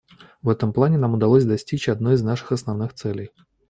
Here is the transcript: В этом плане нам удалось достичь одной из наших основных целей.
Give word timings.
В 0.41 0.49
этом 0.49 0.73
плане 0.73 0.97
нам 0.97 1.13
удалось 1.13 1.45
достичь 1.45 1.87
одной 1.87 2.15
из 2.15 2.23
наших 2.23 2.51
основных 2.53 2.93
целей. 2.95 3.29